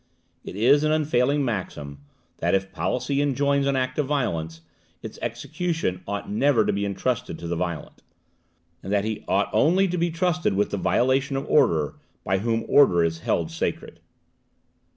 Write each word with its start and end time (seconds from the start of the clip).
It 0.43 0.55
is 0.55 0.83
an 0.83 0.91
unfailing 0.91 1.45
maxim, 1.45 1.99
that, 2.37 2.55
if 2.55 2.71
policy 2.71 3.21
enjoins 3.21 3.67
an 3.67 3.75
act 3.75 3.99
of 3.99 4.07
violence, 4.07 4.61
its 5.03 5.19
execution 5.21 6.01
ought 6.07 6.27
never 6.27 6.65
to 6.65 6.73
be 6.73 6.85
entrusted 6.87 7.37
to 7.37 7.47
the 7.47 7.55
violent; 7.55 8.01
and 8.81 8.91
that 8.91 9.05
he 9.05 9.23
only 9.27 9.85
ought 9.85 9.91
to 9.91 9.97
be 9.99 10.09
trusted 10.09 10.55
with 10.55 10.71
the 10.71 10.77
violation 10.77 11.35
of 11.37 11.45
order 11.47 11.97
by 12.23 12.39
whom 12.39 12.65
order 12.67 13.03
is 13.03 13.19
held 13.19 13.51
sacred. 13.51 13.99